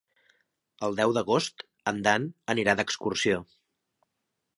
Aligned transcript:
El 0.85 0.95
deu 0.99 1.11
d'agost 1.17 1.61
en 1.91 1.99
Dan 2.07 2.25
anirà 2.55 2.75
d'excursió. 2.81 3.43